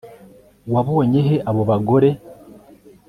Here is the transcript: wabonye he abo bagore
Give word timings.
wabonye 0.73 1.19
he 1.27 1.35
abo 1.49 1.61
bagore 1.69 2.09